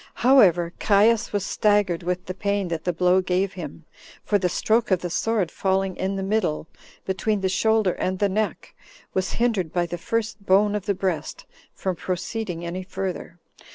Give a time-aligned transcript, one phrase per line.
[0.25, 3.85] However, Caius was staggered with the pain that the blow gave him;
[4.23, 6.67] for the stroke of the sword falling in the middle,
[7.05, 8.73] between the shoulder and the neck,
[9.13, 11.45] was hindered by the first bone of the breast
[11.75, 13.37] from proceeding any further.